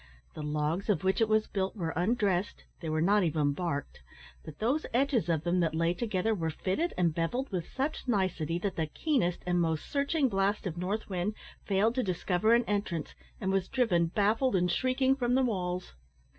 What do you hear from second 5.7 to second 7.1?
lay together were fitted